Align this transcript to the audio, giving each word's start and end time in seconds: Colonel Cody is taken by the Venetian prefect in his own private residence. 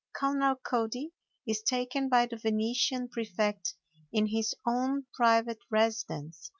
Colonel 0.15 0.55
Cody 0.55 1.13
is 1.45 1.61
taken 1.61 2.09
by 2.09 2.25
the 2.25 2.35
Venetian 2.35 3.07
prefect 3.07 3.75
in 4.11 4.25
his 4.25 4.55
own 4.65 5.05
private 5.15 5.59
residence. 5.69 6.49